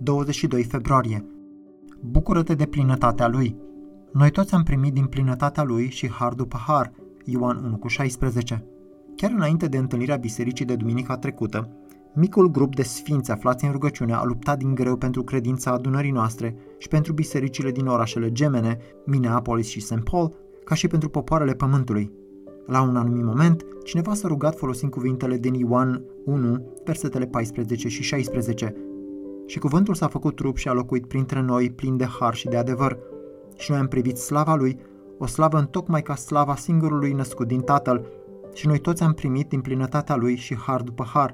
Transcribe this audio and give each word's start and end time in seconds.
22 0.00 0.62
februarie. 0.62 1.24
Bucură-te 2.00 2.54
de 2.54 2.66
plinătatea 2.66 3.28
Lui. 3.28 3.56
Noi 4.12 4.30
toți 4.30 4.54
am 4.54 4.62
primit 4.62 4.92
din 4.92 5.06
plinătatea 5.06 5.62
Lui 5.62 5.90
și 5.90 6.10
har 6.10 6.32
după 6.32 6.56
har, 6.66 6.92
Ioan 7.24 7.64
1 7.64 7.76
cu 7.76 7.88
16. 7.88 8.64
Chiar 9.16 9.30
înainte 9.30 9.66
de 9.66 9.76
întâlnirea 9.76 10.16
bisericii 10.16 10.64
de 10.64 10.76
duminica 10.76 11.16
trecută, 11.16 11.76
micul 12.14 12.50
grup 12.50 12.74
de 12.74 12.82
sfinți 12.82 13.30
aflați 13.30 13.64
în 13.64 13.72
rugăciune 13.72 14.12
a 14.12 14.24
luptat 14.24 14.58
din 14.58 14.74
greu 14.74 14.96
pentru 14.96 15.22
credința 15.22 15.70
adunării 15.70 16.10
noastre 16.10 16.56
și 16.78 16.88
pentru 16.88 17.12
bisericile 17.12 17.70
din 17.70 17.86
orașele 17.86 18.32
gemene, 18.32 18.78
Minneapolis 19.06 19.66
și 19.66 19.80
St. 19.80 20.00
Paul, 20.10 20.34
ca 20.64 20.74
și 20.74 20.86
pentru 20.86 21.08
popoarele 21.08 21.52
pământului. 21.52 22.10
La 22.66 22.82
un 22.82 22.96
anumit 22.96 23.24
moment, 23.24 23.64
cineva 23.84 24.14
s-a 24.14 24.28
rugat 24.28 24.56
folosind 24.56 24.90
cuvintele 24.90 25.38
din 25.38 25.54
Ioan 25.54 26.02
1, 26.24 26.66
versetele 26.84 27.26
14 27.26 27.88
și 27.88 28.02
16. 28.02 28.74
Și 29.48 29.58
cuvântul 29.58 29.94
s-a 29.94 30.08
făcut 30.08 30.36
trup 30.36 30.56
și 30.56 30.68
a 30.68 30.72
locuit 30.72 31.06
printre 31.06 31.40
noi, 31.40 31.70
plin 31.70 31.96
de 31.96 32.06
har 32.18 32.34
și 32.34 32.48
de 32.48 32.56
adevăr. 32.56 32.98
Și 33.56 33.70
noi 33.70 33.80
am 33.80 33.88
privit 33.88 34.16
slava 34.16 34.54
lui, 34.54 34.78
o 35.18 35.26
slavă 35.26 35.58
întocmai 35.58 36.02
ca 36.02 36.14
slava 36.14 36.54
singurului 36.54 37.12
născut 37.12 37.46
din 37.46 37.60
Tatăl, 37.60 38.06
și 38.52 38.66
noi 38.66 38.78
toți 38.78 39.02
am 39.02 39.12
primit 39.12 39.48
din 39.48 39.60
plinătatea 39.60 40.16
lui 40.16 40.36
și 40.36 40.56
har 40.56 40.82
după 40.82 41.04
har. 41.12 41.32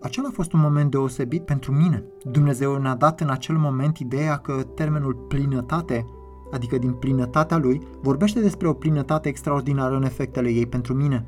Acela 0.00 0.28
a 0.28 0.34
fost 0.34 0.52
un 0.52 0.60
moment 0.60 0.90
deosebit 0.90 1.44
pentru 1.44 1.72
mine. 1.72 2.04
Dumnezeu 2.30 2.76
ne-a 2.76 2.94
dat 2.94 3.20
în 3.20 3.30
acel 3.30 3.56
moment 3.56 3.98
ideea 3.98 4.36
că 4.36 4.62
termenul 4.74 5.14
plinătate 5.14 6.06
adică 6.52 6.78
din 6.78 6.92
plinătatea 6.92 7.56
lui, 7.56 7.80
vorbește 8.00 8.40
despre 8.40 8.68
o 8.68 8.72
plinătate 8.72 9.28
extraordinară 9.28 9.96
în 9.96 10.02
efectele 10.02 10.50
ei 10.50 10.66
pentru 10.66 10.94
mine. 10.94 11.26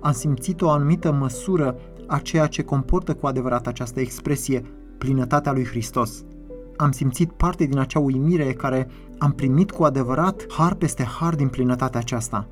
Am 0.00 0.12
simțit 0.12 0.62
o 0.62 0.70
anumită 0.70 1.12
măsură 1.12 1.76
a 2.10 2.18
ceea 2.18 2.46
ce 2.46 2.62
comportă 2.62 3.14
cu 3.14 3.26
adevărat 3.26 3.66
această 3.66 4.00
expresie, 4.00 4.64
plinătatea 4.98 5.52
lui 5.52 5.64
Hristos. 5.64 6.24
Am 6.76 6.90
simțit 6.90 7.32
parte 7.32 7.64
din 7.64 7.78
acea 7.78 7.98
uimire 7.98 8.52
care 8.52 8.88
am 9.18 9.32
primit 9.32 9.70
cu 9.70 9.84
adevărat 9.84 10.46
har 10.52 10.74
peste 10.74 11.04
har 11.04 11.34
din 11.34 11.48
plinătatea 11.48 12.00
aceasta. 12.00 12.48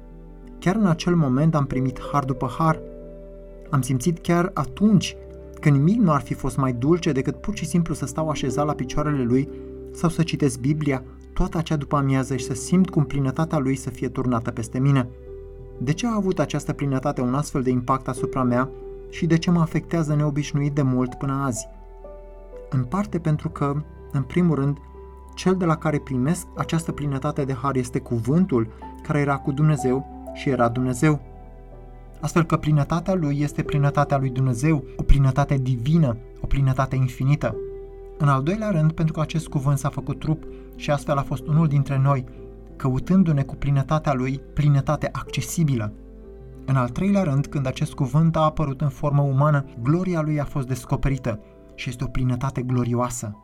Chiar 0.59 0.77
în 0.77 0.87
acel 0.87 1.15
moment 1.15 1.55
am 1.55 1.65
primit 1.65 2.01
har 2.13 2.25
după 2.25 2.51
har. 2.59 2.81
Am 3.71 3.81
simțit 3.81 4.19
chiar 4.19 4.51
atunci 4.55 5.17
că 5.61 5.69
nimic 5.69 6.01
nu 6.01 6.13
ar 6.13 6.21
fi 6.21 6.35
fost 6.35 6.57
mai 6.57 6.73
dulce 6.73 7.13
decât 7.13 7.37
pur 7.37 7.57
și 7.57 7.67
simplu 7.67 7.95
să 7.95 8.07
stau 8.07 8.29
așezat 8.29 8.67
la 8.67 8.75
picioarele 8.75 9.23
lui 9.23 9.49
sau 9.93 10.11
să 10.11 10.23
citesc 10.23 10.59
Biblia 10.59 11.03
toată 11.33 11.59
acea 11.59 11.77
după 11.77 11.97
amiază 11.97 12.37
și 12.37 12.45
să 12.45 12.55
simt 12.55 12.91
cum 12.91 13.05
plinătatea 13.05 13.59
lui 13.59 13.77
să 13.77 13.91
fie 13.91 14.09
turnată 14.09 14.51
peste 14.51 14.79
mine. 14.79 15.09
De 15.79 15.93
ce 15.93 16.07
a 16.07 16.15
avut 16.15 16.39
această 16.39 16.73
plinătate 16.73 17.21
un 17.21 17.35
astfel 17.35 17.63
de 17.63 17.71
impact 17.71 18.09
asupra 18.09 18.43
mea 18.43 18.71
și 19.11 19.27
de 19.27 19.39
ce 19.39 19.51
mă 19.51 19.61
afectează 19.61 20.15
neobișnuit 20.15 20.75
de 20.75 20.83
mult 20.83 21.15
până 21.15 21.33
azi? 21.45 21.69
În 22.71 22.85
parte 22.85 23.19
pentru 23.19 23.49
că, 23.49 23.83
în 24.13 24.23
primul 24.23 24.55
rând, 24.55 24.79
cel 25.35 25.57
de 25.57 25.65
la 25.65 25.77
care 25.77 25.99
primesc 25.99 26.47
această 26.57 26.93
plinătate 26.93 27.45
de 27.45 27.53
har 27.53 27.77
este 27.77 27.99
cuvântul 27.99 28.69
care 29.03 29.19
era 29.19 29.37
cu 29.37 29.53
Dumnezeu 29.53 30.07
și 30.35 30.49
era 30.49 30.69
Dumnezeu. 30.69 31.21
Astfel 32.21 32.45
că 32.45 32.57
plinătatea 32.57 33.15
lui 33.15 33.41
este 33.41 33.63
plinătatea 33.63 34.19
lui 34.19 34.31
Dumnezeu, 34.31 34.85
o 34.97 35.03
plinătate 35.03 35.57
divină, 35.57 36.17
o 36.41 36.47
plinătate 36.47 36.97
infinită. 36.97 37.57
În 38.19 38.29
al 38.29 38.43
doilea 38.43 38.71
rând, 38.71 38.93
pentru 38.93 39.15
că 39.15 39.21
acest 39.21 39.49
cuvânt 39.49 39.79
s-a 39.79 39.89
făcut 39.89 40.19
trup 40.19 40.43
și 40.77 40.91
astfel 40.91 41.17
a 41.17 41.23
fost 41.23 41.47
unul 41.47 41.67
dintre 41.67 41.99
noi, 41.99 42.25
căutându-ne 42.77 43.43
cu 43.43 43.55
plinătatea 43.55 44.13
lui, 44.13 44.41
plinătate 44.55 45.09
accesibilă. 45.13 45.93
În 46.71 46.77
al 46.77 46.89
treilea 46.89 47.23
rând, 47.23 47.47
când 47.47 47.67
acest 47.67 47.93
cuvânt 47.93 48.37
a 48.37 48.41
apărut 48.41 48.81
în 48.81 48.89
formă 48.89 49.23
umană, 49.23 49.65
gloria 49.83 50.21
lui 50.21 50.41
a 50.41 50.45
fost 50.45 50.67
descoperită 50.67 51.41
și 51.75 51.89
este 51.89 52.05
o 52.05 52.07
plinătate 52.07 52.63
glorioasă. 52.63 53.37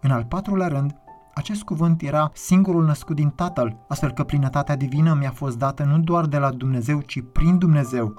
În 0.00 0.10
al 0.10 0.24
patrulea 0.24 0.68
rând, 0.68 0.94
acest 1.34 1.62
cuvânt 1.62 2.02
era 2.02 2.30
singurul 2.34 2.84
născut 2.84 3.16
din 3.16 3.28
Tatăl, 3.28 3.76
astfel 3.88 4.12
că 4.12 4.24
plinătatea 4.24 4.76
divină 4.76 5.14
mi-a 5.14 5.30
fost 5.30 5.58
dată 5.58 5.84
nu 5.84 5.98
doar 5.98 6.26
de 6.26 6.38
la 6.38 6.50
Dumnezeu, 6.50 7.00
ci 7.00 7.22
prin 7.32 7.58
Dumnezeu. 7.58 8.14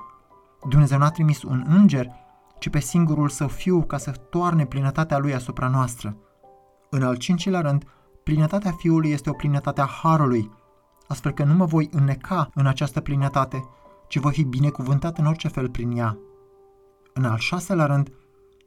Dumnezeu 0.70 0.98
n-a 0.98 1.10
trimis 1.10 1.44
un 1.44 1.66
înger, 1.68 2.12
ci 2.60 2.70
pe 2.70 2.80
singurul 2.80 3.30
său 3.30 3.48
fiu 3.48 3.84
ca 3.84 3.98
să 3.98 4.12
toarne 4.12 4.66
plinătatea 4.66 5.18
lui 5.18 5.34
asupra 5.34 5.68
noastră. 5.68 6.18
În 6.90 7.04
al 7.04 7.16
cincilea 7.16 7.62
rând, 7.62 7.84
plinătatea 8.24 8.72
Fiului 8.72 9.12
este 9.12 9.30
o 9.30 9.34
plinătate 9.34 9.82
a 9.82 9.86
Harului, 9.86 10.52
astfel 11.08 11.32
că 11.32 11.44
nu 11.44 11.54
mă 11.54 11.66
voi 11.66 11.90
înneca 11.92 12.50
în 12.54 12.68
această 12.68 13.02
plinătate, 13.02 13.66
ci 14.08 14.18
voi 14.18 14.32
fi 14.32 14.44
binecuvântat 14.44 15.18
în 15.18 15.26
orice 15.26 15.48
fel 15.48 15.70
prin 15.70 15.98
ea. 15.98 16.18
În 17.14 17.26
al 17.26 17.38
șaselea 17.38 17.86
rând, 17.86 18.10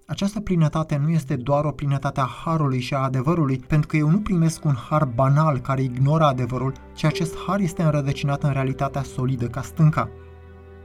această 0.06 0.40
plinătate 0.40 0.96
nu 0.96 1.10
este 1.10 1.36
doar 1.36 1.64
o 1.64 1.70
plinătate 1.70 2.20
a 2.20 2.28
harului 2.44 2.80
și 2.80 2.94
a 2.94 2.98
adevărului, 2.98 3.58
pentru 3.58 3.88
că 3.88 3.96
eu 3.96 4.10
nu 4.10 4.20
primesc 4.20 4.64
un 4.64 4.74
har 4.88 5.04
banal 5.04 5.58
care 5.58 5.82
ignoră 5.82 6.24
adevărul, 6.24 6.72
ci 6.94 7.04
acest 7.04 7.36
har 7.46 7.60
este 7.60 7.82
înrădăcinat 7.82 8.42
în 8.42 8.52
realitatea 8.52 9.02
solidă 9.02 9.46
ca 9.46 9.62
stânca. 9.62 10.08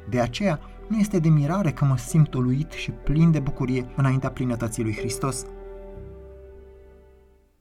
De 0.10 0.20
aceea, 0.20 0.60
nu 0.88 0.98
este 0.98 1.20
de 1.20 1.30
mirare 1.30 1.72
că 1.72 1.86
mă 1.86 1.98
simt 1.98 2.34
uluit 2.34 2.72
și 2.72 2.92
plin 2.92 3.32
de 3.32 3.40
bucurie 3.40 3.86
înaintea 3.96 4.32
plinătății 4.32 4.84
lui 4.84 4.96
Hristos. 4.96 5.46